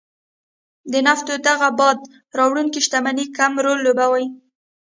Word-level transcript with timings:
د 0.91 0.93
نفتو 1.07 1.33
دغې 1.47 1.69
باد 1.79 1.99
راوړې 2.37 2.79
شتمنۍ 2.85 3.25
کم 3.37 3.53
رول 3.65 3.79
لوبولی. 3.85 4.27